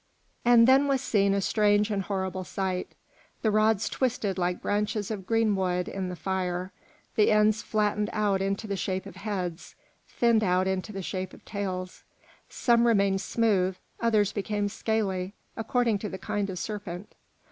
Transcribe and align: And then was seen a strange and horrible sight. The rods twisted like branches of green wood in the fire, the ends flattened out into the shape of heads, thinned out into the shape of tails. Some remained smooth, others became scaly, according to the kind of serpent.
And 0.43 0.67
then 0.67 0.87
was 0.87 0.99
seen 0.99 1.35
a 1.35 1.41
strange 1.41 1.91
and 1.91 2.01
horrible 2.01 2.43
sight. 2.43 2.95
The 3.43 3.51
rods 3.51 3.87
twisted 3.87 4.35
like 4.35 4.59
branches 4.59 5.11
of 5.11 5.27
green 5.27 5.55
wood 5.55 5.87
in 5.87 6.09
the 6.09 6.15
fire, 6.15 6.71
the 7.15 7.29
ends 7.29 7.61
flattened 7.61 8.09
out 8.11 8.41
into 8.41 8.65
the 8.65 8.75
shape 8.75 9.05
of 9.05 9.15
heads, 9.17 9.75
thinned 10.07 10.43
out 10.43 10.65
into 10.65 10.91
the 10.91 11.03
shape 11.03 11.33
of 11.33 11.45
tails. 11.45 12.03
Some 12.49 12.87
remained 12.87 13.21
smooth, 13.21 13.77
others 13.99 14.31
became 14.33 14.69
scaly, 14.69 15.35
according 15.55 15.99
to 15.99 16.09
the 16.09 16.17
kind 16.17 16.49
of 16.49 16.57
serpent. 16.57 17.13